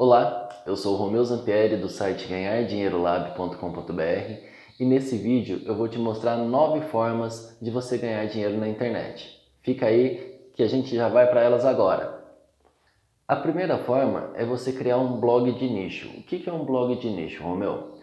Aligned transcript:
Olá, 0.00 0.48
eu 0.64 0.76
sou 0.76 0.94
o 0.94 0.96
Romeu 0.96 1.24
Zampieri 1.24 1.76
do 1.76 1.88
site 1.88 2.28
ganhardinheirolab.com.br 2.28 4.44
e 4.78 4.84
nesse 4.84 5.18
vídeo 5.18 5.60
eu 5.64 5.74
vou 5.74 5.88
te 5.88 5.98
mostrar 5.98 6.36
nove 6.36 6.82
formas 6.82 7.58
de 7.60 7.68
você 7.68 7.98
ganhar 7.98 8.24
dinheiro 8.26 8.56
na 8.58 8.68
internet. 8.68 9.42
Fica 9.60 9.86
aí 9.86 10.40
que 10.54 10.62
a 10.62 10.68
gente 10.68 10.94
já 10.94 11.08
vai 11.08 11.28
para 11.28 11.42
elas 11.42 11.64
agora. 11.64 12.24
A 13.26 13.34
primeira 13.34 13.78
forma 13.78 14.30
é 14.36 14.44
você 14.44 14.72
criar 14.72 14.98
um 14.98 15.18
blog 15.18 15.50
de 15.50 15.68
nicho. 15.68 16.08
O 16.16 16.22
que 16.22 16.48
é 16.48 16.52
um 16.52 16.64
blog 16.64 16.94
de 16.94 17.10
nicho, 17.10 17.42
Romeu? 17.42 17.98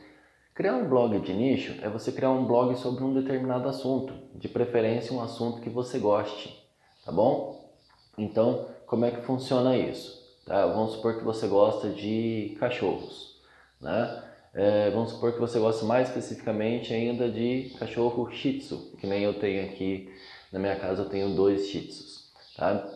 Criar 0.54 0.76
um 0.76 0.90
blog 0.90 1.18
de 1.22 1.34
nicho 1.34 1.80
é 1.82 1.88
você 1.88 2.12
criar 2.12 2.32
um 2.32 2.46
blog 2.46 2.76
sobre 2.76 3.06
um 3.06 3.14
determinado 3.14 3.70
assunto, 3.70 4.14
de 4.38 4.50
preferência 4.50 5.16
um 5.16 5.24
assunto 5.24 5.62
que 5.62 5.70
você 5.70 5.98
goste, 5.98 6.62
tá 7.06 7.12
bom? 7.14 7.74
Então, 8.18 8.66
como 8.86 9.06
é 9.06 9.12
que 9.12 9.22
funciona 9.22 9.78
isso? 9.78 10.25
Tá? 10.46 10.66
Vamos 10.68 10.94
supor 10.94 11.18
que 11.18 11.24
você 11.24 11.48
gosta 11.48 11.90
de 11.90 12.56
cachorros, 12.60 13.42
né? 13.82 14.24
É, 14.54 14.90
vamos 14.92 15.12
supor 15.12 15.34
que 15.34 15.40
você 15.40 15.60
gosta 15.60 15.84
mais 15.86 16.08
especificamente 16.08 16.94
ainda 16.94 17.30
de 17.30 17.76
cachorro 17.78 18.32
Shih 18.32 18.60
Tzu, 18.60 18.96
que 19.00 19.06
nem 19.06 19.24
eu 19.24 19.34
tenho 19.38 19.66
aqui 19.66 20.10
na 20.52 20.60
minha 20.60 20.78
casa, 20.78 21.02
eu 21.02 21.10
tenho 21.10 21.36
dois 21.36 21.68
Shih 21.68 21.88
Tzus, 21.88 22.32
tá? 22.56 22.88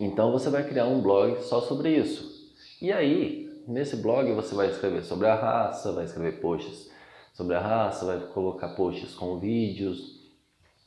Então 0.00 0.32
você 0.32 0.50
vai 0.50 0.66
criar 0.66 0.86
um 0.86 1.00
blog 1.00 1.40
só 1.42 1.60
sobre 1.60 1.90
isso. 1.96 2.50
E 2.82 2.90
aí, 2.90 3.50
Nesse 3.70 3.96
blog 3.96 4.32
você 4.32 4.52
vai 4.52 4.68
escrever 4.68 5.04
sobre 5.04 5.28
a 5.28 5.34
raça, 5.36 5.92
vai 5.92 6.04
escrever 6.04 6.40
posts 6.40 6.90
sobre 7.32 7.54
a 7.54 7.60
raça, 7.60 8.04
vai 8.04 8.18
colocar 8.34 8.70
posts 8.70 9.14
com 9.14 9.38
vídeos, 9.38 10.18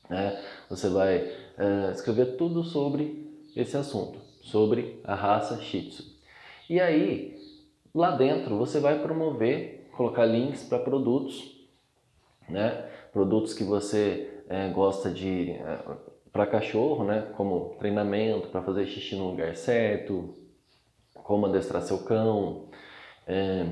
né? 0.09 0.43
Você 0.69 0.89
vai 0.89 1.19
uh, 1.19 1.91
escrever 1.93 2.35
tudo 2.35 2.61
sobre 2.61 3.31
esse 3.55 3.77
assunto, 3.77 4.19
sobre 4.43 4.99
a 5.03 5.15
raça 5.15 5.59
Shih 5.61 5.89
Tzu. 5.89 6.03
E 6.69 6.79
aí, 6.79 7.35
lá 7.93 8.11
dentro 8.11 8.57
você 8.57 8.79
vai 8.79 9.01
promover, 9.01 9.89
colocar 9.95 10.25
links 10.25 10.63
para 10.63 10.79
produtos, 10.79 11.67
né? 12.47 12.89
Produtos 13.11 13.53
que 13.53 13.63
você 13.63 14.43
é, 14.49 14.69
gosta 14.69 15.09
de 15.09 15.51
é, 15.51 15.79
para 16.31 16.45
cachorro, 16.45 17.03
né? 17.03 17.31
Como 17.35 17.75
treinamento 17.79 18.49
para 18.49 18.61
fazer 18.61 18.85
xixi 18.85 19.15
no 19.15 19.29
lugar 19.29 19.55
certo, 19.55 20.33
como 21.13 21.45
adestrar 21.45 21.81
seu 21.81 21.99
cão, 21.99 22.69
é, 23.25 23.65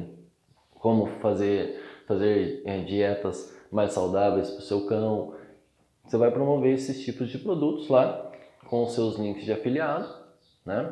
como 0.76 1.08
fazer, 1.20 1.82
fazer 2.08 2.62
é, 2.66 2.80
dietas 2.80 3.56
mais 3.72 3.92
saudáveis 3.92 4.50
para 4.50 4.60
o 4.60 4.64
seu 4.64 4.86
cão. 4.86 5.36
Você 6.06 6.18
vai 6.18 6.32
promover 6.32 6.74
esses 6.74 7.04
tipos 7.04 7.30
de 7.30 7.38
produtos 7.38 7.90
lá 7.90 8.32
com 8.68 8.84
os 8.84 8.94
seus 8.94 9.18
links 9.18 9.44
de 9.44 9.52
afiliado, 9.52 10.21
né? 10.66 10.92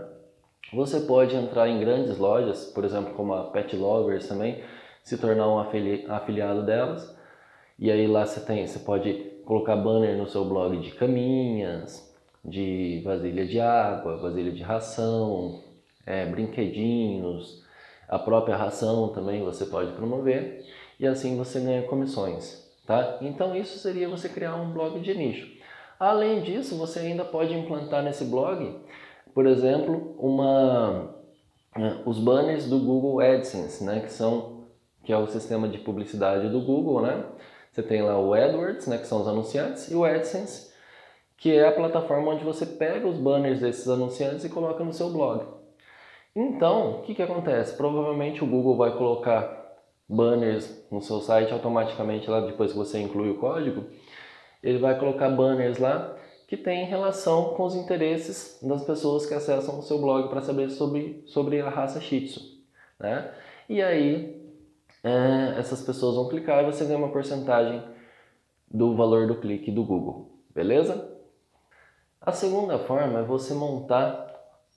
Você 0.74 1.02
pode 1.02 1.36
entrar 1.36 1.68
em 1.68 1.80
grandes 1.80 2.18
lojas, 2.18 2.66
por 2.66 2.86
exemplo, 2.86 3.14
como 3.14 3.34
a 3.34 3.46
Pet 3.46 3.76
Lovers 3.76 4.28
também, 4.28 4.64
se 5.04 5.18
tornar 5.18 5.48
um 5.48 5.58
afili 5.58 6.06
afiliado 6.08 6.64
delas. 6.64 7.18
E 7.78 7.90
aí 7.90 8.08
lá 8.08 8.26
você 8.26 8.42
tem, 8.42 8.68
você 8.68 8.80
pode 8.80 9.14
colocar 9.46 9.76
banner 9.76 10.18
no 10.18 10.28
seu 10.28 10.46
blog 10.46 10.78
de 10.78 10.92
caminhas, 10.92 12.14
de 12.46 13.02
vasilha 13.04 13.46
de 13.46 13.60
água, 13.60 14.18
vasilha 14.18 14.52
de 14.52 14.62
ração, 14.62 15.64
é, 16.06 16.26
brinquedinhos, 16.26 17.64
a 18.08 18.18
própria 18.18 18.56
ração 18.56 19.10
também 19.10 19.44
você 19.44 19.66
pode 19.66 19.92
promover 19.94 20.66
e 21.00 21.06
assim 21.06 21.38
você 21.38 21.60
ganha 21.60 21.84
comissões, 21.84 22.68
tá? 22.86 23.20
Então 23.22 23.56
isso 23.56 23.78
seria 23.78 24.10
você 24.10 24.28
criar 24.28 24.56
um 24.56 24.72
blog 24.72 25.00
de 25.00 25.14
nicho. 25.14 25.48
Além 26.00 26.42
disso, 26.42 26.78
você 26.78 27.00
ainda 27.00 27.24
pode 27.24 27.54
implantar 27.54 28.02
nesse 28.04 28.26
blog, 28.26 28.76
por 29.34 29.46
exemplo, 29.46 30.16
uma 30.18 31.16
né, 31.78 32.02
os 32.06 32.20
banners 32.20 32.68
do 32.68 32.80
Google 32.80 33.20
AdSense, 33.20 33.84
né, 33.84 34.02
que 34.02 34.12
são 34.12 34.60
que 35.04 35.14
é 35.14 35.18
o 35.18 35.28
sistema 35.28 35.68
de 35.68 35.78
publicidade 35.80 36.50
do 36.50 36.62
Google, 36.62 37.02
né? 37.02 37.24
Você 37.72 37.82
tem 37.82 38.02
lá 38.02 38.20
o 38.20 38.34
AdWords, 38.34 38.86
né, 38.88 38.98
que 38.98 39.08
são 39.08 39.22
os 39.22 39.28
anunciantes, 39.28 39.90
e 39.90 39.96
o 39.96 40.04
AdSense, 40.04 40.72
que 41.38 41.56
é 41.56 41.68
a 41.68 41.72
plataforma 41.72 42.32
onde 42.32 42.44
você 42.44 42.66
pega 42.66 43.08
os 43.08 43.18
banners 43.18 43.62
desses 43.62 43.88
anunciantes 43.88 44.44
e 44.44 44.50
coloca 44.50 44.84
no 44.84 44.94
seu 44.94 45.10
blog. 45.10 45.46
Então, 46.36 47.00
o 47.00 47.02
que, 47.02 47.16
que 47.16 47.24
acontece? 47.24 47.76
Provavelmente 47.76 48.44
o 48.44 48.48
Google 48.48 48.76
vai 48.76 48.96
colocar 48.98 49.60
banners 50.08 50.86
no 50.92 51.02
seu 51.02 51.22
site 51.22 51.54
automaticamente 51.54 52.30
lá 52.30 52.42
depois 52.42 52.72
que 52.72 52.78
você 52.78 53.00
inclui 53.00 53.30
o 53.30 53.38
código. 53.38 53.86
Ele 54.62 54.80
vai 54.80 55.00
colocar 55.00 55.30
banners 55.30 55.78
lá 55.78 56.16
que 56.50 56.58
tem 56.58 56.84
relação 56.84 57.54
com 57.54 57.64
os 57.64 57.76
interesses 57.76 58.60
das 58.64 58.84
pessoas 58.84 59.24
que 59.24 59.36
acessam 59.36 59.78
o 59.78 59.84
seu 59.84 60.02
blog 60.02 60.30
para 60.30 60.42
saber 60.42 60.72
sobre, 60.72 61.22
sobre 61.28 61.62
a 61.62 61.70
raça 61.70 62.02
Shih 62.02 62.26
Tzu. 62.26 62.42
Né? 63.00 63.32
E 63.70 63.84
aí, 63.84 64.52
é, 65.04 65.60
essas 65.60 65.84
pessoas 65.84 66.16
vão 66.16 66.28
clicar 66.28 66.64
e 66.64 66.66
você 66.66 66.86
ganha 66.86 66.98
uma 66.98 67.12
porcentagem 67.12 67.84
do 68.68 68.96
valor 68.96 69.28
do 69.28 69.36
clique 69.36 69.70
do 69.70 69.84
Google, 69.84 70.40
beleza? 70.50 71.16
A 72.20 72.32
segunda 72.32 72.80
forma 72.80 73.20
é 73.20 73.24
você 73.24 73.54
montar 73.54 74.28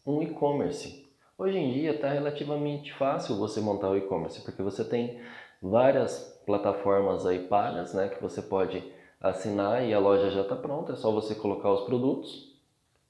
um 0.06 0.22
e-commerce. 0.22 1.10
Hoje 1.38 1.56
em 1.56 1.72
dia 1.72 1.92
está 1.92 2.10
relativamente 2.10 2.92
fácil 2.92 3.38
você 3.38 3.62
montar 3.62 3.88
o 3.88 3.96
e-commerce, 3.96 4.42
porque 4.42 4.62
você 4.62 4.84
tem 4.84 5.18
várias 5.62 6.38
plataformas 6.44 7.24
aí 7.24 7.38
pagas, 7.38 7.94
né, 7.94 8.10
que 8.10 8.20
você 8.20 8.42
pode 8.42 8.84
assinar 9.22 9.86
e 9.86 9.94
a 9.94 9.98
loja 9.98 10.30
já 10.30 10.40
está 10.40 10.56
pronta, 10.56 10.92
é 10.92 10.96
só 10.96 11.10
você 11.12 11.34
colocar 11.34 11.70
os 11.70 11.82
produtos 11.82 12.52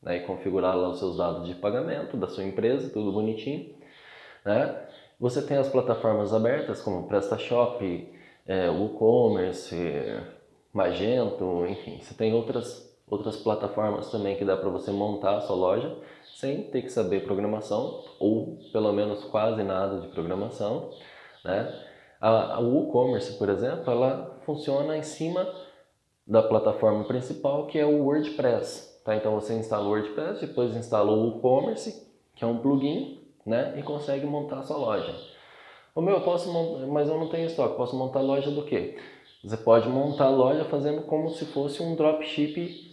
né, 0.02 0.18
e 0.18 0.20
configurar 0.20 0.76
lá 0.76 0.90
os 0.90 0.98
seus 0.98 1.16
dados 1.16 1.46
de 1.46 1.54
pagamento 1.54 2.16
da 2.16 2.28
sua 2.28 2.44
empresa, 2.44 2.90
tudo 2.90 3.10
bonitinho. 3.12 3.74
Né? 4.44 4.76
Você 5.18 5.40
tem 5.40 5.56
as 5.56 5.68
plataformas 5.68 6.34
abertas 6.34 6.82
como 6.82 7.08
PrestaShop, 7.08 8.08
é, 8.46 8.68
WooCommerce, 8.68 10.20
Magento, 10.72 11.66
enfim, 11.66 11.98
você 12.00 12.14
tem 12.14 12.32
outras 12.32 12.90
outras 13.08 13.36
plataformas 13.36 14.10
também 14.10 14.36
que 14.36 14.44
dá 14.44 14.56
para 14.56 14.70
você 14.70 14.90
montar 14.90 15.36
a 15.36 15.40
sua 15.42 15.54
loja 15.54 15.94
sem 16.34 16.62
ter 16.62 16.80
que 16.80 16.88
saber 16.88 17.24
programação 17.24 18.02
ou 18.18 18.56
pelo 18.72 18.90
menos 18.90 19.22
quase 19.24 19.62
nada 19.62 20.00
de 20.00 20.08
programação, 20.08 20.88
né? 21.44 21.70
A, 22.18 22.54
a 22.54 22.60
WooCommerce, 22.60 23.36
por 23.36 23.50
exemplo, 23.50 23.92
ela 23.92 24.38
funciona 24.46 24.96
em 24.96 25.02
cima 25.02 25.46
da 26.26 26.42
plataforma 26.42 27.04
principal 27.04 27.66
que 27.66 27.78
é 27.78 27.84
o 27.84 28.04
WordPress, 28.04 29.02
tá? 29.04 29.16
Então 29.16 29.34
você 29.34 29.54
instala 29.54 29.84
o 29.84 29.90
WordPress, 29.90 30.46
depois 30.46 30.76
instala 30.76 31.10
o 31.10 31.20
WooCommerce, 31.20 32.06
que 32.34 32.44
é 32.44 32.46
um 32.46 32.58
plugin, 32.58 33.20
né? 33.44 33.74
E 33.78 33.82
consegue 33.82 34.26
montar 34.26 34.60
a 34.60 34.62
sua 34.62 34.76
loja. 34.76 35.14
O 35.94 36.00
meu, 36.00 36.14
eu 36.14 36.22
posso 36.22 36.50
montar, 36.52 36.86
mas 36.86 37.08
eu 37.08 37.18
não 37.18 37.28
tenho 37.28 37.46
estoque, 37.46 37.76
posso 37.76 37.96
montar 37.96 38.20
loja 38.20 38.50
do 38.50 38.64
quê? 38.64 38.98
Você 39.44 39.56
pode 39.56 39.88
montar 39.88 40.26
a 40.26 40.30
loja 40.30 40.64
fazendo 40.64 41.02
como 41.02 41.28
se 41.30 41.44
fosse 41.46 41.82
um 41.82 41.94
dropship 41.96 42.92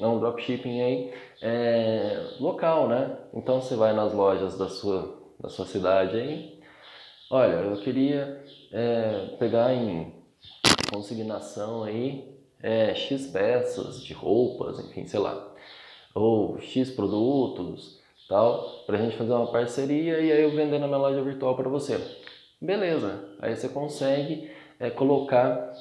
é 0.00 0.06
um 0.06 0.18
dropshipping 0.18 0.80
aí 0.80 1.14
é, 1.42 2.36
local, 2.40 2.88
né? 2.88 3.18
Então 3.34 3.60
você 3.60 3.76
vai 3.76 3.92
nas 3.92 4.14
lojas 4.14 4.56
da 4.56 4.68
sua, 4.68 5.22
da 5.38 5.50
sua 5.50 5.66
cidade 5.66 6.16
aí, 6.16 6.60
olha, 7.30 7.56
eu 7.56 7.76
queria 7.82 8.42
é, 8.72 9.36
pegar 9.38 9.74
em 9.74 10.14
consignação 10.90 11.82
aí 11.84 12.32
é, 12.62 12.94
X 12.94 13.26
peças 13.26 14.02
de 14.02 14.12
roupas, 14.12 14.78
enfim, 14.78 15.06
sei 15.06 15.20
lá, 15.20 15.52
ou 16.14 16.60
X 16.60 16.90
produtos, 16.90 18.00
tal, 18.28 18.84
para 18.86 18.98
a 18.98 19.00
gente 19.00 19.16
fazer 19.16 19.32
uma 19.32 19.50
parceria 19.50 20.20
e 20.20 20.32
aí 20.32 20.42
eu 20.42 20.50
vender 20.50 20.78
na 20.78 20.86
minha 20.86 20.98
loja 20.98 21.22
virtual 21.22 21.56
para 21.56 21.68
você. 21.68 22.00
Beleza, 22.60 23.24
aí 23.40 23.56
você 23.56 23.68
consegue 23.68 24.50
é, 24.78 24.88
colocar 24.88 25.72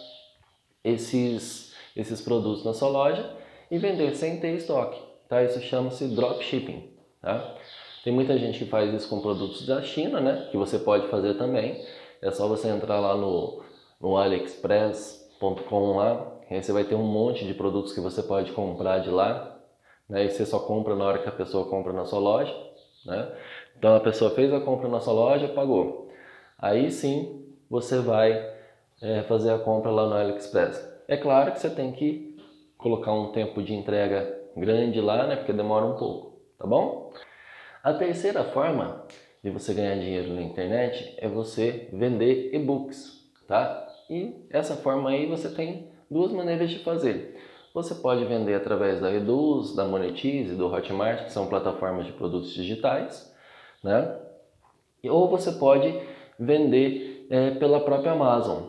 esses, 0.83 1.75
esses 1.95 2.21
produtos 2.21 2.65
na 2.65 2.73
sua 2.73 2.89
loja 2.89 3.37
e 3.69 3.77
vender 3.77 4.15
sem 4.15 4.39
ter 4.39 4.55
estoque. 4.55 4.99
Tá? 5.29 5.43
Isso 5.43 5.61
chama-se 5.61 6.07
dropshipping. 6.07 6.91
Tá? 7.21 7.55
Tem 8.03 8.11
muita 8.11 8.37
gente 8.37 8.59
que 8.59 8.65
faz 8.65 8.93
isso 8.93 9.07
com 9.07 9.21
produtos 9.21 9.65
da 9.65 9.81
China, 9.81 10.19
né? 10.19 10.47
que 10.49 10.57
você 10.57 10.79
pode 10.79 11.07
fazer 11.07 11.35
também. 11.35 11.85
É 12.21 12.31
só 12.31 12.47
você 12.47 12.67
entrar 12.67 12.99
lá 12.99 13.15
no, 13.15 13.63
no 13.99 14.17
aliexpress.com 14.17 15.97
lá, 15.97 16.31
aí 16.55 16.63
você 16.63 16.71
vai 16.71 16.83
ter 16.83 16.95
um 16.95 17.03
monte 17.03 17.45
de 17.45 17.53
produtos 17.53 17.93
que 17.93 18.01
você 18.01 18.21
pode 18.21 18.51
comprar 18.51 18.99
de 18.99 19.09
lá, 19.09 19.59
né? 20.09 20.25
e 20.25 20.29
você 20.29 20.45
só 20.45 20.59
compra 20.59 20.95
na 20.95 21.05
hora 21.05 21.19
que 21.19 21.29
a 21.29 21.31
pessoa 21.31 21.69
compra 21.69 21.93
na 21.93 22.05
sua 22.05 22.19
loja. 22.19 22.53
Né? 23.05 23.31
Então 23.77 23.95
a 23.95 23.99
pessoa 23.99 24.31
fez 24.31 24.53
a 24.53 24.59
compra 24.59 24.87
na 24.87 24.99
sua 24.99 25.13
loja, 25.13 25.47
pagou. 25.47 26.09
Aí 26.57 26.91
sim 26.91 27.45
você 27.69 27.99
vai 27.99 28.51
é, 29.01 29.23
fazer 29.23 29.51
a 29.51 29.59
compra 29.59 29.89
lá 29.89 30.07
no 30.07 30.13
AliExpress. 30.13 30.87
É 31.07 31.17
claro 31.17 31.51
que 31.51 31.59
você 31.59 31.69
tem 31.69 31.91
que 31.91 32.37
colocar 32.77 33.13
um 33.13 33.31
tempo 33.31 33.61
de 33.63 33.73
entrega 33.73 34.39
grande 34.55 34.99
lá, 34.99 35.27
né? 35.27 35.35
Porque 35.37 35.53
demora 35.53 35.85
um 35.85 35.95
pouco, 35.95 36.39
tá 36.57 36.67
bom? 36.67 37.11
A 37.83 37.93
terceira 37.93 38.43
forma 38.43 39.05
de 39.43 39.49
você 39.49 39.73
ganhar 39.73 39.95
dinheiro 39.95 40.33
na 40.33 40.41
internet 40.41 41.15
é 41.17 41.27
você 41.27 41.89
vender 41.91 42.53
e-books, 42.53 43.31
tá? 43.47 43.87
E 44.09 44.45
essa 44.49 44.75
forma 44.75 45.09
aí 45.09 45.25
você 45.25 45.49
tem 45.49 45.90
duas 46.11 46.33
maneiras 46.33 46.69
de 46.69 46.79
fazer. 46.79 47.39
Você 47.73 47.95
pode 47.95 48.25
vender 48.25 48.53
através 48.53 48.99
da 48.99 49.11
Eduz, 49.13 49.73
da 49.73 49.85
Monetize, 49.85 50.55
do 50.55 50.67
Hotmart, 50.67 51.23
que 51.23 51.31
são 51.31 51.47
plataformas 51.47 52.05
de 52.05 52.11
produtos 52.11 52.53
digitais, 52.53 53.33
né? 53.81 54.19
ou 55.09 55.29
você 55.29 55.53
pode 55.53 55.97
vender 56.37 57.27
é, 57.29 57.51
pela 57.51 57.79
própria 57.79 58.11
Amazon, 58.11 58.63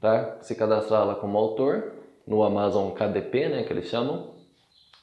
tá? 0.00 0.38
Se 0.40 0.56
cadastrar 0.56 1.06
lá 1.06 1.14
como 1.14 1.38
autor 1.38 1.92
no 2.26 2.42
Amazon 2.42 2.90
KDP, 2.90 3.48
né, 3.48 3.62
que 3.62 3.72
eles 3.72 3.86
chamam, 3.86 4.34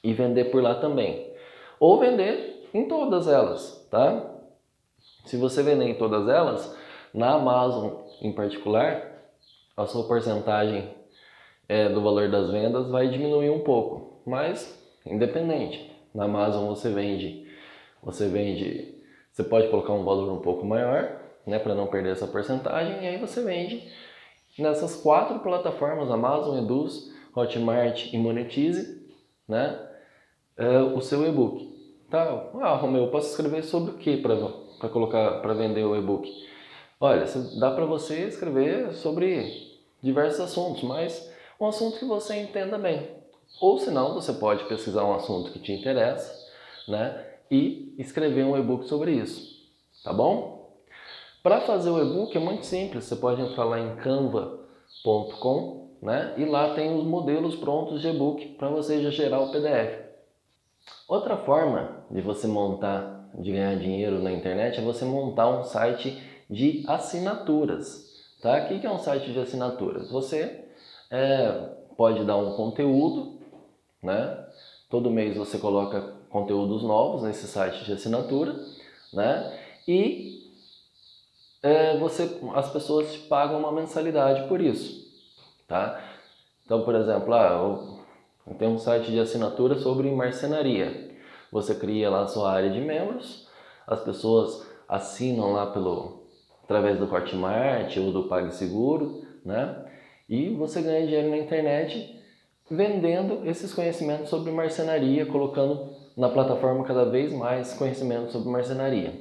e 0.03 0.13
vender 0.13 0.45
por 0.45 0.61
lá 0.61 0.75
também. 0.75 1.31
Ou 1.79 1.99
vender 1.99 2.69
em 2.73 2.87
todas 2.87 3.27
elas, 3.27 3.87
tá? 3.89 4.29
Se 5.25 5.37
você 5.37 5.63
vender 5.63 5.85
em 5.85 5.95
todas 5.95 6.27
elas, 6.27 6.77
na 7.13 7.31
Amazon 7.35 8.01
em 8.21 8.33
particular, 8.33 9.13
a 9.75 9.85
sua 9.85 10.07
porcentagem 10.07 10.96
é, 11.67 11.89
do 11.89 12.01
valor 12.01 12.29
das 12.29 12.49
vendas 12.51 12.89
vai 12.89 13.09
diminuir 13.09 13.49
um 13.49 13.59
pouco, 13.59 14.21
mas 14.25 14.77
independente. 15.05 15.91
Na 16.13 16.25
Amazon 16.25 16.67
você 16.67 16.89
vende, 16.89 17.47
você 18.01 18.27
vende, 18.27 18.95
você 19.31 19.43
pode 19.43 19.67
colocar 19.69 19.93
um 19.93 20.03
valor 20.03 20.31
um 20.31 20.41
pouco 20.41 20.65
maior, 20.65 21.21
né, 21.45 21.59
para 21.59 21.75
não 21.75 21.87
perder 21.87 22.11
essa 22.11 22.27
porcentagem, 22.27 23.03
e 23.03 23.07
aí 23.07 23.17
você 23.17 23.43
vende 23.43 23.87
nessas 24.57 24.95
quatro 24.95 25.39
plataformas, 25.39 26.09
Amazon, 26.09 26.57
Eduz, 26.57 27.13
Hotmart 27.35 28.11
e 28.11 28.17
Monetize, 28.17 29.05
né, 29.47 29.79
é, 30.57 30.79
o 30.79 30.99
seu 31.01 31.25
e-book. 31.27 31.75
Tá? 32.09 32.49
Ah, 32.61 32.75
Romeu, 32.75 33.03
eu 33.03 33.11
posso 33.11 33.29
escrever 33.31 33.63
sobre 33.63 33.91
o 33.91 33.97
que 33.97 34.17
para 34.17 34.89
colocar 34.89 35.41
para 35.41 35.53
vender 35.53 35.83
o 35.83 35.95
e-book? 35.95 36.29
Olha, 36.99 37.25
dá 37.59 37.69
para 37.71 37.85
você 37.85 38.27
escrever 38.27 38.93
sobre 38.93 39.77
diversos 40.01 40.39
assuntos, 40.39 40.83
mas 40.83 41.31
um 41.59 41.67
assunto 41.67 41.97
que 41.99 42.05
você 42.05 42.35
entenda 42.35 42.77
bem. 42.77 43.09
Ou 43.59 43.79
senão 43.79 44.13
você 44.13 44.33
pode 44.33 44.65
pesquisar 44.65 45.03
um 45.03 45.13
assunto 45.13 45.51
que 45.51 45.59
te 45.59 45.71
interessa, 45.71 46.47
né, 46.87 47.25
e 47.49 47.95
escrever 47.97 48.43
um 48.43 48.57
e-book 48.57 48.85
sobre 48.87 49.11
isso, 49.11 49.65
tá 50.03 50.13
bom? 50.13 50.77
Para 51.41 51.61
fazer 51.61 51.89
o 51.89 52.01
e-book 52.01 52.35
é 52.35 52.39
muito 52.39 52.65
simples, 52.65 53.05
você 53.05 53.15
pode 53.15 53.41
entrar 53.41 53.63
lá 53.63 53.79
em 53.79 53.95
canva.com, 53.95 55.87
né, 56.01 56.33
e 56.37 56.45
lá 56.45 56.75
tem 56.75 56.95
os 56.95 57.03
modelos 57.05 57.55
prontos 57.55 58.01
de 58.01 58.09
e-book 58.09 58.45
para 58.57 58.69
você 58.69 59.01
já 59.01 59.09
gerar 59.09 59.39
o 59.39 59.51
PDF. 59.51 60.05
Outra 61.07 61.37
forma 61.37 62.05
de 62.11 62.21
você 62.21 62.47
montar, 62.47 63.29
de 63.33 63.51
ganhar 63.51 63.75
dinheiro 63.77 64.19
na 64.19 64.31
internet 64.31 64.79
é 64.79 64.83
você 64.83 65.05
montar 65.05 65.49
um 65.49 65.63
site 65.63 66.21
de 66.49 66.83
assinaturas. 66.87 68.05
Tá? 68.41 68.63
O 68.63 68.67
que 68.67 68.85
é 68.85 68.91
um 68.91 68.99
site 68.99 69.31
de 69.31 69.39
assinaturas? 69.39 70.11
Você 70.11 70.66
é, 71.09 71.51
pode 71.95 72.23
dar 72.25 72.37
um 72.37 72.55
conteúdo, 72.55 73.39
né? 74.01 74.45
todo 74.89 75.11
mês 75.11 75.35
você 75.35 75.57
coloca 75.57 76.15
conteúdos 76.29 76.83
novos 76.83 77.23
nesse 77.23 77.47
site 77.47 77.83
de 77.85 77.93
assinatura, 77.93 78.55
né? 79.13 79.57
e 79.87 80.37
é, 81.63 81.97
você, 81.97 82.39
as 82.53 82.71
pessoas 82.71 83.11
te 83.11 83.19
pagam 83.19 83.59
uma 83.59 83.71
mensalidade 83.71 84.47
por 84.47 84.61
isso. 84.61 85.07
Tá? 85.67 86.01
Então, 86.65 86.83
por 86.83 86.95
exemplo, 86.95 87.33
ah, 87.33 87.99
eu, 88.45 88.55
tenho 88.55 88.71
um 88.71 88.79
site 88.79 89.11
de 89.11 89.19
assinatura 89.19 89.77
sobre 89.79 90.09
marcenaria. 90.11 91.15
Você 91.51 91.75
cria 91.75 92.09
lá 92.09 92.23
a 92.23 92.27
sua 92.27 92.51
área 92.51 92.69
de 92.69 92.79
membros, 92.79 93.47
as 93.85 94.01
pessoas 94.01 94.67
assinam 94.87 95.53
lá 95.53 95.67
pelo 95.67 96.27
através 96.63 96.99
do 96.99 97.13
Hotmart 97.13 97.95
ou 97.97 98.11
do 98.11 98.23
PagSeguro, 98.23 99.25
né? 99.45 99.85
E 100.29 100.49
você 100.49 100.81
ganha 100.81 101.05
dinheiro 101.05 101.29
na 101.29 101.37
internet 101.37 102.15
vendendo 102.69 103.47
esses 103.47 103.73
conhecimentos 103.73 104.29
sobre 104.29 104.51
marcenaria, 104.51 105.25
colocando 105.25 105.95
na 106.17 106.29
plataforma 106.29 106.83
cada 106.83 107.05
vez 107.05 107.31
mais 107.31 107.73
conhecimento 107.73 108.31
sobre 108.31 108.49
marcenaria, 108.49 109.13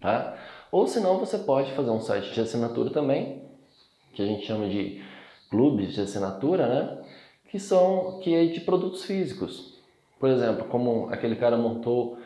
tá? 0.00 0.36
Ou 0.70 0.86
senão 0.86 1.18
você 1.18 1.38
pode 1.38 1.72
fazer 1.72 1.90
um 1.90 2.00
site 2.00 2.32
de 2.32 2.40
assinatura 2.40 2.90
também, 2.90 3.42
que 4.12 4.20
a 4.20 4.26
gente 4.26 4.44
chama 4.44 4.68
de 4.68 5.02
clubes 5.50 5.94
de 5.94 6.00
assinatura, 6.00 6.66
né? 6.66 7.04
Que 7.50 7.58
são 7.58 8.20
que 8.20 8.34
é 8.34 8.44
de 8.46 8.60
produtos 8.60 9.04
físicos. 9.04 9.78
Por 10.20 10.28
exemplo, 10.28 10.66
como 10.66 11.08
aquele 11.10 11.36
cara 11.36 11.56
montou 11.56 12.18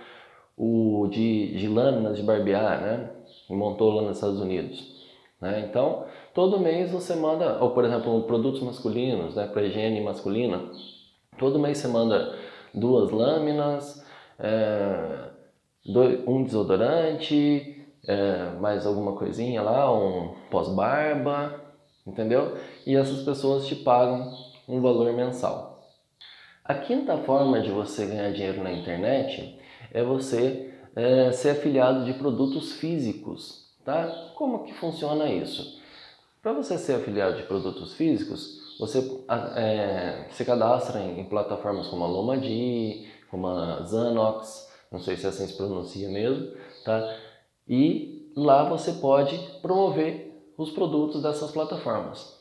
o 0.56 1.06
de, 1.10 1.56
de 1.56 1.68
lâminas 1.68 2.16
de 2.16 2.22
barbear, 2.22 2.80
né? 2.80 3.10
E 3.48 3.52
montou 3.54 3.92
lá 3.92 4.02
nos 4.02 4.16
Estados 4.16 4.40
Unidos. 4.40 4.92
Né? 5.40 5.66
Então, 5.68 6.06
todo 6.34 6.60
mês 6.60 6.90
você 6.90 7.14
manda, 7.14 7.62
ou 7.62 7.70
por 7.70 7.84
exemplo, 7.84 8.22
produtos 8.22 8.62
masculinos, 8.62 9.34
né? 9.34 9.46
Para 9.46 9.62
higiene 9.62 10.00
masculina, 10.00 10.62
todo 11.38 11.58
mês 11.58 11.78
você 11.78 11.88
manda 11.88 12.36
duas 12.74 13.10
lâminas, 13.10 14.04
é, 14.38 15.30
dois, 15.84 16.26
um 16.26 16.42
desodorante, 16.42 17.86
é, 18.06 18.50
mais 18.60 18.86
alguma 18.86 19.12
coisinha 19.12 19.62
lá, 19.62 19.92
um 19.92 20.34
pós-barba, 20.50 21.60
entendeu? 22.06 22.56
E 22.86 22.96
essas 22.96 23.22
pessoas 23.22 23.66
te 23.66 23.76
pagam 23.76 24.32
um 24.68 24.80
valor 24.80 25.12
mensal. 25.12 25.72
A 26.64 26.74
quinta 26.74 27.18
forma 27.18 27.60
de 27.60 27.70
você 27.70 28.06
ganhar 28.06 28.32
dinheiro 28.32 28.62
na 28.62 28.72
internet 28.72 29.58
é 29.92 30.02
você 30.02 30.72
é, 30.94 31.32
ser 31.32 31.50
afiliado 31.50 32.04
de 32.04 32.14
produtos 32.14 32.72
físicos, 32.72 33.74
tá? 33.84 34.06
Como 34.34 34.64
que 34.64 34.72
funciona 34.72 35.28
isso? 35.30 35.81
Para 36.42 36.52
você 36.54 36.76
ser 36.76 36.94
afiliado 36.94 37.36
de 37.36 37.44
produtos 37.44 37.94
físicos, 37.94 38.76
você 38.76 38.98
é, 39.54 40.26
se 40.32 40.44
cadastra 40.44 40.98
em, 40.98 41.20
em, 41.20 41.24
plataformas 41.24 41.86
como 41.86 42.02
a 42.02 42.08
Lomadi, 42.08 43.08
como 43.30 43.46
a 43.46 43.84
Zanox, 43.84 44.68
não 44.90 44.98
sei 44.98 45.16
se 45.16 45.24
assim 45.24 45.46
se 45.46 45.56
pronuncia 45.56 46.08
mesmo, 46.08 46.48
tá? 46.84 47.16
E 47.68 48.28
lá 48.34 48.68
você 48.68 48.90
pode 48.94 49.38
promover 49.62 50.52
os 50.58 50.72
produtos 50.72 51.22
dessas 51.22 51.52
plataformas. 51.52 52.36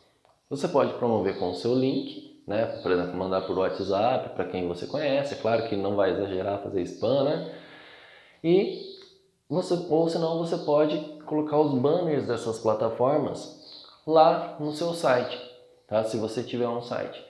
Você 0.50 0.68
pode 0.68 0.94
promover 0.94 1.38
com 1.38 1.52
o 1.52 1.56
seu 1.56 1.76
link, 1.76 2.42
né? 2.48 2.66
Por 2.82 2.92
exemplo, 2.92 3.16
mandar 3.16 3.42
por 3.42 3.56
WhatsApp 3.56 4.30
para 4.30 4.46
quem 4.46 4.68
você 4.68 4.88
conhece. 4.88 5.36
É 5.36 5.38
claro 5.38 5.70
que 5.70 5.76
não 5.76 5.96
vai 5.96 6.10
exagerar 6.10 6.64
fazer 6.64 6.82
spam, 6.82 7.24
né? 7.26 7.54
E 8.44 8.82
você, 9.48 9.76
ou 9.92 10.10
senão 10.10 10.40
você 10.40 10.58
pode 10.58 10.98
colocar 11.28 11.60
os 11.60 11.80
banners 11.80 12.26
dessas 12.26 12.58
plataformas 12.58 13.61
lá 14.06 14.58
no 14.60 14.72
seu 14.74 14.94
site, 14.94 15.38
tá? 15.88 16.04
Se 16.04 16.18
você 16.18 16.44
tiver 16.44 16.68
um 16.68 16.82
site, 16.82 17.24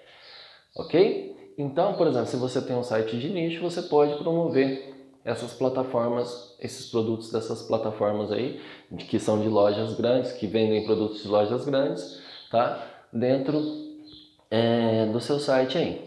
ok? 0.75 1.53
Então, 1.57 1.94
por 1.94 2.07
exemplo, 2.07 2.27
se 2.27 2.38
você 2.38 2.62
tem 2.62 2.75
um 2.75 2.83
site 2.83 3.19
de 3.19 3.29
nicho, 3.29 3.62
você 3.62 3.81
pode 3.81 4.15
promover 4.15 4.91
essas 5.23 5.53
plataformas, 5.53 6.56
esses 6.59 6.89
produtos 6.89 7.31
dessas 7.31 7.62
plataformas 7.63 8.31
aí, 8.31 8.59
que 8.97 9.19
são 9.19 9.39
de 9.39 9.47
lojas 9.47 9.94
grandes, 9.94 10.31
que 10.31 10.47
vendem 10.47 10.85
produtos 10.85 11.21
de 11.21 11.28
lojas 11.28 11.63
grandes, 11.66 12.19
tá? 12.49 12.87
Dentro 13.13 13.61
é, 14.49 15.06
do 15.07 15.19
seu 15.19 15.40
site 15.40 15.78
aí, 15.78 16.06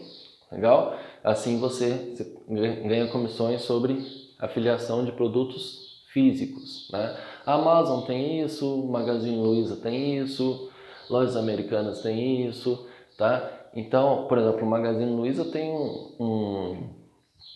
legal? 0.51 0.97
Assim 1.23 1.59
você 1.59 2.15
ganha 2.47 3.07
comissões 3.07 3.61
sobre 3.61 4.05
afiliação 4.39 5.05
de 5.05 5.11
produtos 5.11 5.84
físicos. 6.15 6.89
Né? 6.93 7.17
A 7.45 7.55
Amazon 7.55 8.05
tem 8.05 8.41
isso, 8.41 8.87
Magazine 8.87 9.35
Luiza 9.35 9.75
tem 9.75 10.17
isso, 10.19 10.71
lojas 11.09 11.35
americanas 11.35 12.01
tem 12.01 12.47
isso, 12.47 12.87
tá? 13.17 13.51
Então, 13.75 14.25
por 14.29 14.37
exemplo, 14.37 14.63
o 14.63 14.69
Magazine 14.69 15.13
Luiza 15.13 15.43
tem 15.51 15.69
um, 15.69 16.15
um, 16.17 16.89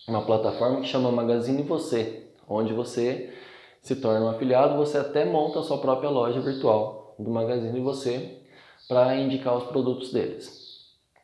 uma 0.06 0.26
plataforma 0.26 0.82
que 0.82 0.86
chama 0.86 1.10
Magazine 1.10 1.62
Você, 1.62 2.28
onde 2.46 2.74
você 2.74 3.32
se 3.80 3.96
torna 3.96 4.26
um 4.26 4.28
afiliado, 4.28 4.76
você 4.76 4.98
até 4.98 5.24
monta 5.24 5.60
a 5.60 5.62
sua 5.62 5.78
própria 5.78 6.10
loja 6.10 6.38
virtual 6.42 7.14
do 7.18 7.30
Magazine 7.30 7.80
Você 7.80 8.42
para 8.86 9.16
indicar 9.16 9.56
os 9.56 9.64
produtos 9.64 10.12
deles. 10.12 10.60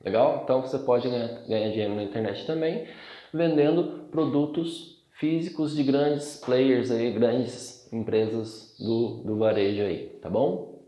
Legal? 0.03 0.41
Então 0.43 0.63
você 0.63 0.79
pode 0.79 1.07
ganhar, 1.07 1.43
ganhar 1.47 1.69
dinheiro 1.69 1.95
na 1.95 2.03
internet 2.03 2.47
também 2.47 2.87
vendendo 3.35 4.09
produtos 4.11 4.96
físicos 5.19 5.75
de 5.75 5.83
grandes 5.83 6.37
players 6.37 6.91
aí, 6.91 7.11
grandes 7.13 7.89
empresas 7.93 8.75
do, 8.79 9.23
do 9.25 9.39
varejo 9.39 9.83
aí, 9.83 10.09
tá 10.21 10.29
bom? 10.29 10.83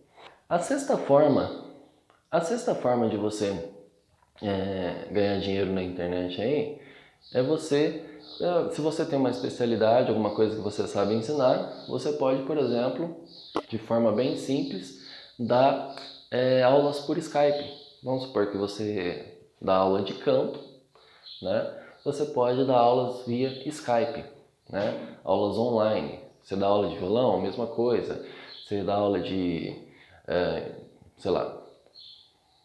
A 0.48 0.58
sexta 0.58 0.96
forma, 0.96 1.64
a 2.30 2.40
sexta 2.40 2.74
forma 2.74 3.08
de 3.08 3.16
você 3.16 3.70
é, 4.42 5.08
ganhar 5.10 5.40
dinheiro 5.40 5.72
na 5.72 5.82
internet 5.82 6.40
aí 6.40 6.78
é 7.32 7.42
você, 7.42 8.04
é, 8.40 8.70
se 8.70 8.80
você 8.80 9.04
tem 9.04 9.18
uma 9.18 9.30
especialidade, 9.30 10.08
alguma 10.08 10.34
coisa 10.34 10.56
que 10.56 10.62
você 10.62 10.86
sabe 10.86 11.14
ensinar, 11.14 11.86
você 11.88 12.12
pode, 12.12 12.42
por 12.42 12.58
exemplo, 12.58 13.16
de 13.68 13.78
forma 13.78 14.12
bem 14.12 14.36
simples, 14.36 15.06
dar 15.38 15.96
é, 16.30 16.62
aulas 16.62 17.00
por 17.00 17.16
Skype. 17.16 17.64
Vamos 18.02 18.24
supor 18.24 18.50
que 18.50 18.58
você 18.58 19.38
dá 19.60 19.76
aula 19.76 20.02
de 20.02 20.14
canto, 20.14 20.60
né? 21.42 21.87
Você 22.04 22.26
pode 22.26 22.64
dar 22.66 22.76
aulas 22.76 23.26
via 23.26 23.48
Skype, 23.68 24.24
né? 24.70 25.16
aulas 25.24 25.56
online. 25.56 26.20
Você 26.42 26.56
dá 26.56 26.66
aula 26.66 26.88
de 26.88 26.96
violão, 26.96 27.40
mesma 27.40 27.66
coisa. 27.66 28.24
Você 28.64 28.82
dá 28.82 28.94
aula 28.94 29.20
de, 29.20 29.76
é, 30.26 30.72
sei 31.16 31.30
lá, 31.30 31.56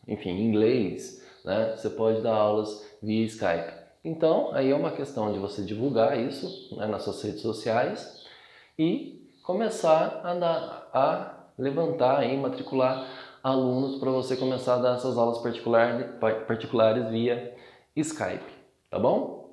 enfim, 0.07 0.31
inglês, 0.31 1.25
né? 1.43 1.75
Você 1.75 1.89
pode 1.89 2.21
dar 2.21 2.35
aulas 2.35 2.85
via 3.01 3.25
Skype. 3.25 3.83
Então, 4.03 4.53
aí 4.53 4.69
é 4.69 4.75
uma 4.75 4.91
questão 4.91 5.31
de 5.31 5.39
você 5.39 5.61
divulgar 5.61 6.19
isso 6.19 6.75
né, 6.75 6.85
nas 6.87 7.03
suas 7.03 7.21
redes 7.23 7.41
sociais 7.41 8.25
e 8.77 9.29
começar 9.43 10.21
a, 10.23 10.33
dar, 10.33 10.89
a 10.93 11.45
levantar 11.57 12.23
e 12.23 12.35
matricular 12.35 13.07
alunos 13.41 13.99
para 13.99 14.09
você 14.11 14.35
começar 14.35 14.75
a 14.75 14.79
dar 14.79 14.95
essas 14.95 15.17
aulas 15.17 15.39
particulares, 15.39 16.05
particulares 16.47 17.09
via 17.09 17.55
Skype, 17.95 18.62
tá 18.93 18.99
bom? 18.99 19.49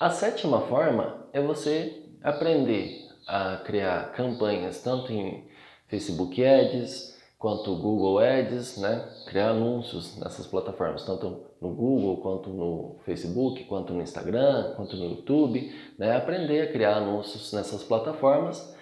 A 0.00 0.10
sétima 0.10 0.62
forma 0.62 1.28
é 1.32 1.40
você 1.40 2.02
aprender 2.20 3.08
a 3.28 3.58
criar 3.58 4.10
campanhas 4.10 4.82
tanto 4.82 5.12
em 5.12 5.48
Facebook 5.86 6.44
Ads 6.44 7.16
quanto 7.38 7.76
Google 7.76 8.18
Ads, 8.18 8.78
né? 8.78 9.08
Criar 9.26 9.50
anúncios 9.50 10.18
nessas 10.18 10.48
plataformas, 10.48 11.04
tanto 11.04 11.44
no 11.60 11.68
Google 11.68 12.16
quanto 12.22 12.50
no 12.50 12.96
Facebook, 13.04 13.62
quanto 13.66 13.92
no 13.92 14.02
Instagram, 14.02 14.72
quanto 14.74 14.96
no 14.96 15.10
YouTube, 15.10 15.72
né? 15.96 16.16
Aprender 16.16 16.62
a 16.62 16.72
criar 16.72 16.96
anúncios 16.96 17.52
nessas 17.52 17.84
plataformas 17.84 18.74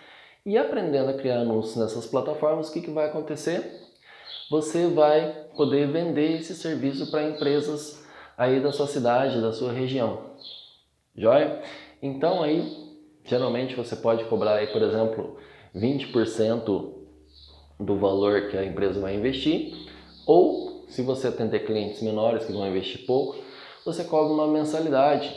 e 0.46 0.56
aprendendo 0.56 1.10
a 1.10 1.14
criar 1.14 1.40
anúncios 1.40 1.76
nessas 1.76 2.06
plataformas, 2.06 2.70
o 2.70 2.72
que, 2.72 2.80
que 2.80 2.90
vai 2.90 3.06
acontecer? 3.06 3.90
você 4.50 4.88
vai 4.88 5.46
poder 5.56 5.86
vender 5.92 6.40
esse 6.40 6.56
serviço 6.56 7.08
para 7.08 7.22
empresas 7.22 7.99
aí 8.40 8.58
da 8.58 8.72
sua 8.72 8.86
cidade, 8.86 9.38
da 9.38 9.52
sua 9.52 9.70
região. 9.70 10.30
Joia? 11.14 11.60
Então 12.00 12.42
aí, 12.42 12.64
geralmente 13.22 13.74
você 13.74 13.94
pode 13.94 14.24
cobrar 14.24 14.54
aí, 14.54 14.68
por 14.68 14.80
exemplo, 14.80 15.36
20% 15.76 16.94
do 17.78 17.96
valor 17.98 18.48
que 18.48 18.56
a 18.56 18.64
empresa 18.64 18.98
vai 18.98 19.14
investir, 19.14 19.74
ou 20.26 20.86
se 20.88 21.02
você 21.02 21.28
atender 21.28 21.66
clientes 21.66 22.00
menores 22.00 22.46
que 22.46 22.52
vão 22.52 22.66
investir 22.66 23.04
pouco, 23.04 23.36
você 23.84 24.04
cobra 24.04 24.32
uma 24.32 24.46
mensalidade 24.46 25.30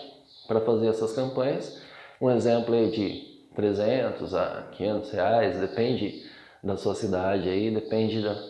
para 0.48 0.62
fazer 0.62 0.88
essas 0.88 1.12
campanhas. 1.12 1.81
Um 2.22 2.31
exemplo 2.31 2.74
aí 2.74 2.89
de 2.89 3.50
300 3.53 4.33
a 4.33 4.69
500 4.77 5.12
reais, 5.12 5.60
depende 5.60 6.25
da 6.63 6.77
sua 6.77 6.95
cidade 6.95 7.50
aí, 7.50 7.69
depende 7.69 8.22
da, 8.22 8.41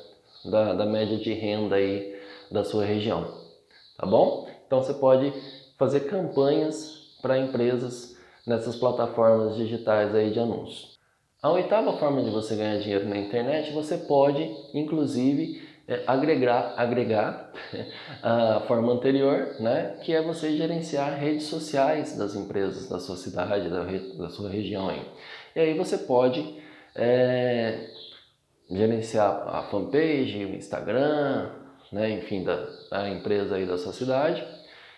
da, 0.46 0.74
da 0.74 0.86
média 0.86 1.18
de 1.18 1.34
renda 1.34 1.76
aí 1.76 2.16
da 2.52 2.64
sua 2.64 2.86
região, 2.86 3.34
tá 3.98 4.06
bom? 4.06 4.43
Então 4.74 4.82
você 4.82 4.96
pode 4.96 5.32
fazer 5.78 6.00
campanhas 6.08 7.16
para 7.22 7.38
empresas 7.38 8.18
nessas 8.48 8.76
plataformas 8.76 9.56
digitais 9.56 10.16
aí 10.16 10.32
de 10.32 10.40
anúncios. 10.40 10.98
A 11.44 11.52
oitava 11.52 11.96
forma 11.98 12.24
de 12.24 12.32
você 12.32 12.56
ganhar 12.56 12.80
dinheiro 12.80 13.08
na 13.08 13.18
internet, 13.18 13.72
você 13.72 13.98
pode, 13.98 14.42
inclusive, 14.74 15.62
é, 15.88 16.02
agregar, 16.08 16.74
agregar 16.76 17.52
a 18.24 18.62
forma 18.62 18.92
anterior, 18.92 19.58
né, 19.60 20.00
que 20.02 20.12
é 20.12 20.24
você 20.24 20.58
gerenciar 20.58 21.20
redes 21.20 21.46
sociais 21.46 22.18
das 22.18 22.34
empresas 22.34 22.90
da 22.90 22.98
sua 22.98 23.16
cidade, 23.16 23.70
da, 23.70 23.84
da 23.84 24.30
sua 24.30 24.50
região. 24.50 24.90
Aí. 24.90 25.06
E 25.56 25.60
aí 25.60 25.78
você 25.78 26.00
pode 26.00 26.58
é, 26.96 27.90
gerenciar 28.72 29.48
a 29.50 29.62
fanpage, 29.70 30.46
o 30.46 30.56
Instagram, 30.56 31.62
né, 31.94 32.10
enfim, 32.10 32.44
da, 32.44 32.66
da 32.90 33.08
empresa 33.08 33.56
aí 33.56 33.68
da 33.68 33.78
sua 33.78 33.94
cidade. 33.94 34.44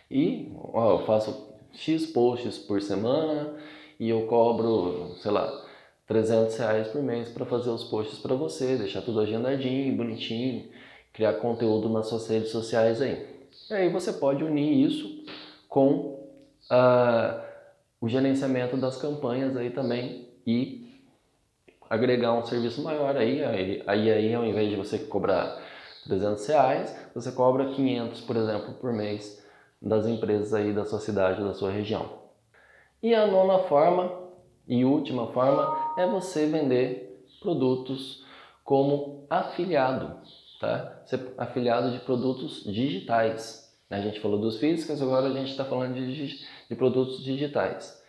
E 0.10 0.52
ó, 0.74 1.00
eu 1.00 1.06
faço 1.06 1.56
X 1.74 2.06
posts 2.08 2.58
por 2.58 2.82
semana 2.82 3.56
e 4.00 4.10
eu 4.10 4.28
cobro, 4.28 5.16
sei 5.18 5.32
lá, 5.32 5.66
300 6.08 6.58
reais 6.58 6.88
por 6.90 7.02
mês 7.02 7.30
para 7.30 7.46
fazer 7.46 7.70
os 7.70 7.84
posts 7.86 8.20
para 8.20 8.36
você, 8.36 8.78
deixar 8.78 9.02
tudo 9.02 9.20
agendadinho, 9.20 9.96
bonitinho, 9.96 10.70
criar 11.12 11.34
conteúdo 11.34 11.90
nas 11.90 12.08
suas 12.08 12.28
redes 12.28 12.50
sociais 12.50 13.02
aí. 13.02 13.26
E 13.70 13.74
aí 13.74 13.90
você 13.90 14.14
pode 14.14 14.44
unir 14.44 14.86
isso 14.86 15.26
com 15.68 16.30
uh, 16.72 17.42
o 18.00 18.08
gerenciamento 18.08 18.78
das 18.78 18.98
campanhas 18.98 19.58
aí 19.58 19.72
também 19.72 20.30
e 20.46 20.86
agregar 21.90 22.34
um 22.34 22.46
serviço 22.46 22.84
maior 22.84 23.16
aí, 23.16 23.44
aí, 23.44 23.84
aí 23.88 24.34
ao 24.36 24.46
invés 24.46 24.70
de 24.70 24.76
você 24.76 25.00
cobrar 25.00 25.60
300 26.06 26.46
reais, 26.48 27.10
você 27.16 27.32
cobra 27.32 27.74
500, 27.74 28.22
por 28.22 28.36
exemplo, 28.36 28.74
por 28.76 28.94
mês 28.94 29.44
das 29.86 30.08
empresas 30.08 30.52
aí 30.54 30.74
da 30.74 30.84
sua 30.84 31.00
cidade, 31.00 31.44
da 31.44 31.54
sua 31.54 31.70
região. 31.70 32.26
E 33.04 33.14
a 33.14 33.28
nona 33.28 33.60
forma 33.60 34.12
e 34.68 34.84
última 34.84 35.28
forma 35.28 35.94
é 35.96 36.08
você 36.08 36.48
vender 36.48 37.24
produtos 37.40 38.26
como 38.64 39.28
afiliado, 39.30 40.18
tá? 40.60 41.04
Ser 41.06 41.34
afiliado 41.38 41.92
de 41.92 42.00
produtos 42.00 42.64
digitais. 42.64 43.72
A 43.92 44.00
gente 44.02 44.20
falou 44.20 44.42
dos 44.42 44.58
físicos, 44.58 45.00
agora 45.00 45.28
a 45.28 45.34
gente 45.34 45.52
está 45.52 45.64
falando 45.64 45.94
de, 45.94 46.40
de 46.68 46.76
produtos 46.76 47.24
digitais. 47.24 48.04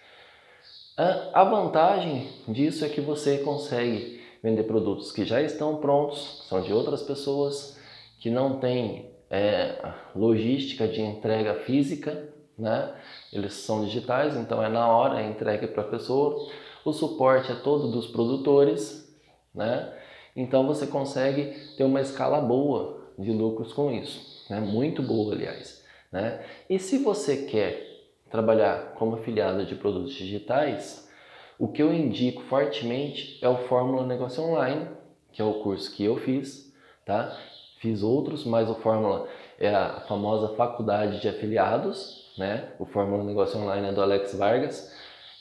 A 1.35 1.45
vantagem 1.45 2.27
disso 2.49 2.87
é 2.87 2.89
que 2.89 3.03
você 3.03 3.39
consegue 3.39 4.19
vender 4.43 4.63
produtos 4.63 5.13
que 5.13 5.27
já 5.27 5.43
estão 5.43 5.77
prontos, 5.77 6.47
são 6.49 6.63
de 6.63 6.73
outras 6.73 7.03
pessoas, 7.03 7.79
que 8.19 8.31
não 8.31 8.59
têm 8.59 9.15
é, 9.31 9.93
logística 10.15 10.87
de 10.87 11.01
entrega 11.01 11.55
física, 11.61 12.29
né? 12.59 12.95
Eles 13.33 13.55
são 13.55 13.85
digitais, 13.85 14.37
então 14.37 14.63
é 14.63 14.69
na 14.69 14.89
hora, 14.89 15.21
é 15.21 15.29
entregue 15.29 15.67
para 15.67 15.83
a 15.83 15.89
pessoa. 15.89 16.49
O 16.85 16.93
suporte 16.93 17.51
é 17.53 17.57
todo 17.57 17.91
dos 17.91 18.07
produtores, 18.07 19.15
né? 19.55 19.93
Então 20.35 20.67
você 20.67 20.87
consegue 20.87 21.55
ter 21.77 21.85
uma 21.85 22.01
escala 22.01 22.41
boa 22.41 23.13
de 23.19 23.33
lucros 23.33 23.73
com 23.73 23.91
isso, 23.91 24.45
né? 24.51 24.61
Muito 24.61 25.03
boa, 25.03 25.35
aliás, 25.35 25.85
né? 26.13 26.45
E 26.69 26.79
se 26.79 26.99
você 26.99 27.47
quer 27.47 27.87
trabalhar 28.31 28.95
como 28.95 29.17
afiliado 29.17 29.65
de 29.65 29.75
produtos 29.75 30.15
digitais, 30.15 31.11
o 31.59 31.69
que 31.69 31.83
eu 31.83 31.93
indico 31.93 32.43
fortemente 32.43 33.39
é 33.43 33.49
o 33.49 33.67
Fórmula 33.67 34.07
Negócio 34.07 34.43
Online, 34.43 34.89
que 35.33 35.41
é 35.41 35.45
o 35.45 35.63
curso 35.63 35.95
que 35.95 36.05
eu 36.05 36.17
fiz, 36.19 36.73
tá? 37.05 37.37
Fiz 37.79 38.03
outros, 38.03 38.45
mas 38.45 38.69
o 38.71 38.75
Fórmula 38.77 39.29
é 39.59 39.75
a 39.75 40.01
famosa 40.09 40.55
faculdade 40.57 41.21
de 41.21 41.29
afiliados, 41.29 42.33
né? 42.39 42.71
O 42.79 42.87
Fórmula 42.87 43.23
Negócio 43.25 43.59
Online 43.61 43.89
é 43.89 43.93
do 43.93 44.03
Alex 44.03 44.35
Vargas, 44.35 44.95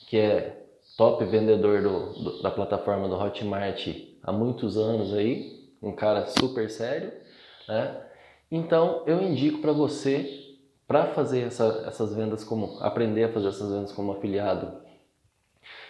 que 0.08 0.18
é 0.18 0.65
top 0.98 1.24
vendedor 1.25 1.82
do, 1.82 2.13
do, 2.13 2.42
da 2.42 2.51
plataforma 2.51 3.08
do 3.08 3.15
Hotmart 3.15 3.88
há 4.24 4.32
muitos 4.32 4.77
anos 4.77 5.13
aí, 5.13 5.70
um 5.82 5.94
cara 5.94 6.25
super 6.25 6.70
sério, 6.70 7.12
né? 7.68 8.01
Então 8.51 9.04
eu 9.06 9.22
indico 9.22 9.60
para 9.60 9.72
você 9.72 10.44
para 10.88 11.08
fazer 11.08 11.42
essa, 11.42 11.84
essas 11.88 12.13
vendas 12.13 12.44
como 12.44 12.77
aprender 12.80 13.24
a 13.24 13.34
fazer 13.34 13.48
essas 13.48 13.72
vendas 13.72 13.92
como 13.92 14.12
afiliado 14.12 14.82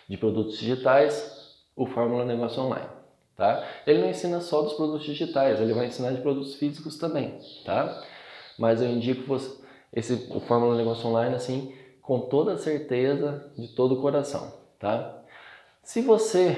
de 0.08 0.18
produtos 0.18 0.58
digitais, 0.58 1.64
o 1.75 1.86
Fórmula 1.86 2.24
Negócio 2.24 2.62
Online, 2.64 2.88
tá? 3.36 3.63
Ele 3.86 4.01
não 4.01 4.10
ensina 4.10 4.39
só 4.42 4.62
dos 4.62 4.74
produtos 4.74 5.06
digitais, 5.06 5.60
ele 5.60 5.74
vai 5.74 5.88
ensinar 5.88 6.12
de 6.12 6.22
produtos 6.22 6.56
físicos 6.56 6.98
também, 6.98 7.39
tá? 7.65 8.04
Mas 8.58 8.82
eu 8.82 8.89
indico 8.89 9.27
você 9.27 9.65
esse 9.94 10.27
o 10.30 10.42
Fórmula 10.42 10.75
Negócio 10.75 11.08
Online 11.08 11.36
assim 11.36 11.74
com 12.01 12.20
toda 12.20 12.58
certeza, 12.58 13.51
de 13.58 13.70
todo 13.70 13.96
o 13.96 14.01
coração, 14.01 14.54
tá? 14.77 15.24
Se 15.82 16.01
você 16.01 16.56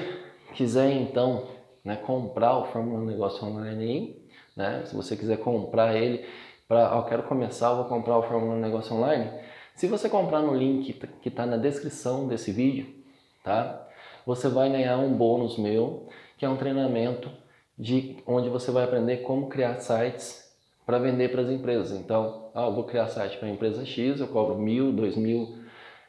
quiser 0.54 0.90
então, 0.90 1.46
né, 1.82 1.96
comprar 1.96 2.58
o 2.58 2.66
Fórmula 2.66 3.02
Negócio 3.04 3.46
Online 3.46 3.84
aí, 3.84 4.22
né? 4.54 4.82
Se 4.84 4.94
você 4.94 5.16
quiser 5.16 5.38
comprar 5.38 5.96
ele 5.96 6.26
para, 6.66 6.94
eu 6.94 7.02
quero 7.04 7.22
começar, 7.22 7.70
eu 7.70 7.76
vou 7.76 7.84
comprar 7.86 8.18
o 8.18 8.22
Fórmula 8.22 8.56
Negócio 8.56 8.94
Online. 8.94 9.30
Se 9.74 9.86
você 9.86 10.08
comprar 10.08 10.42
no 10.42 10.54
link 10.54 10.92
que 11.22 11.28
está 11.28 11.46
na 11.46 11.56
descrição 11.56 12.28
desse 12.28 12.52
vídeo, 12.52 12.86
tá? 13.42 13.86
Você 14.26 14.48
vai 14.48 14.68
ganhar 14.70 14.98
um 14.98 15.14
bônus 15.14 15.56
meu, 15.56 16.08
que 16.38 16.46
é 16.46 16.48
um 16.48 16.56
treinamento 16.56 17.30
de 17.76 18.16
onde 18.26 18.48
você 18.48 18.70
vai 18.70 18.84
aprender 18.84 19.18
como 19.18 19.48
criar 19.48 19.78
sites 19.80 20.48
para 20.86 20.98
vender 20.98 21.30
para 21.30 21.42
as 21.42 21.50
empresas. 21.50 21.98
Então, 21.98 22.50
ah, 22.54 22.66
eu 22.66 22.74
vou 22.74 22.84
criar 22.84 23.08
site 23.08 23.36
para 23.36 23.48
a 23.48 23.50
empresa 23.50 23.84
X, 23.84 24.20
eu 24.20 24.28
cobro 24.28 24.56
mil, 24.56 24.90
dois 24.90 25.16
mil, 25.16 25.58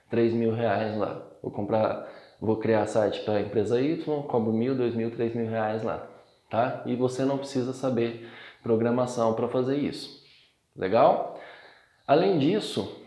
três 0.10 0.34
mil 0.34 0.54
reais 0.54 0.98
lá. 0.98 1.22
Vou 1.44 1.52
comprar, 1.52 2.08
vou 2.40 2.56
criar 2.58 2.86
site 2.88 3.20
para 3.22 3.36
a 3.36 3.42
empresa 3.42 3.82
Y, 3.82 4.24
cobro 4.24 4.54
mil, 4.54 4.76
dois 4.76 4.96
mil, 4.96 5.12
três 5.12 5.36
mil 5.36 5.50
reais 5.50 5.84
lá, 5.84 6.08
tá? 6.50 6.84
E 6.86 6.96
você 6.96 7.26
não 7.26 7.38
precisa 7.38 7.74
saber 7.74 8.30
programação 8.64 9.34
para 9.34 9.50
fazer 9.50 9.78
isso. 9.78 10.24
Legal? 10.76 11.38
Além 12.08 12.40
disso, 12.40 13.04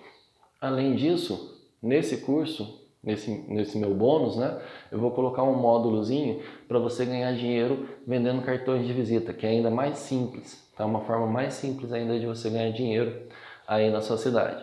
além 0.61 0.95
disso, 0.95 1.59
nesse 1.83 2.19
curso, 2.19 2.82
nesse, 3.03 3.31
nesse 3.49 3.79
meu 3.79 3.95
bônus, 3.95 4.37
né, 4.37 4.61
eu 4.91 4.99
vou 4.99 5.11
colocar 5.11 5.43
um 5.43 5.55
módulozinho 5.55 6.41
para 6.69 6.79
você 6.79 7.05
ganhar 7.05 7.33
dinheiro 7.35 7.89
vendendo 8.07 8.43
cartões 8.43 8.87
de 8.87 8.93
visita, 8.93 9.33
que 9.33 9.45
é 9.45 9.51
ainda 9.51 9.71
mais 9.71 9.99
simples, 9.99 10.71
tá? 10.77 10.87
Uma 10.87 11.01
forma 11.01 11.27
mais 11.27 11.55
simples 11.55 11.93
ainda 11.93 12.19
de 12.19 12.27
você 12.27 12.49
ganhar 12.49 12.71
dinheiro 12.71 13.27
aí 13.67 13.91
na 13.91 14.01
sua 14.01 14.17
cidade. 14.17 14.63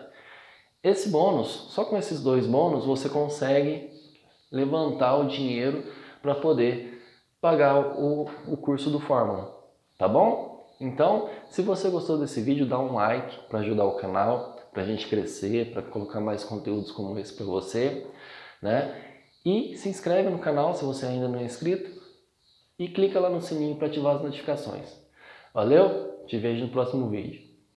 Esse 0.81 1.10
bônus, 1.10 1.50
só 1.72 1.84
com 1.84 1.98
esses 1.98 2.22
dois 2.22 2.48
bônus, 2.48 2.86
você 2.86 3.10
consegue 3.10 3.89
levantar 4.50 5.17
o 5.17 5.27
dinheiro 5.27 5.84
para 6.22 6.34
poder 6.36 7.01
pagar 7.41 8.00
o, 8.00 8.29
o 8.48 8.58
curso 8.58 8.89
do 8.89 9.00
Fórmula, 9.00 9.53
tá 9.98 10.08
bom? 10.08 10.65
Então, 10.79 11.29
se 11.50 11.62
você 11.62 11.89
gostou 11.89 12.17
desse 12.17 12.41
vídeo, 12.41 12.65
dá 12.65 12.79
um 12.79 12.93
like 12.93 13.38
para 13.50 13.60
ajudar 13.60 13.84
o 13.84 13.98
canal, 13.98 14.59
para 14.71 14.83
a 14.83 14.85
gente 14.85 15.07
crescer, 15.07 15.71
para 15.71 15.81
colocar 15.81 16.19
mais 16.19 16.43
conteúdos 16.43 16.91
como 16.91 17.17
esse 17.17 17.33
para 17.33 17.45
você, 17.45 18.07
né? 18.61 19.05
E 19.45 19.75
se 19.77 19.89
inscreve 19.89 20.29
no 20.29 20.39
canal 20.39 20.73
se 20.73 20.83
você 20.83 21.05
ainda 21.05 21.27
não 21.27 21.39
é 21.39 21.43
inscrito 21.43 21.89
e 22.77 22.88
clica 22.88 23.19
lá 23.19 23.29
no 23.29 23.41
sininho 23.41 23.75
para 23.77 23.88
ativar 23.88 24.15
as 24.15 24.21
notificações. 24.21 24.99
Valeu? 25.53 26.23
Te 26.27 26.38
vejo 26.38 26.65
no 26.65 26.71
próximo 26.71 27.09
vídeo. 27.09 27.49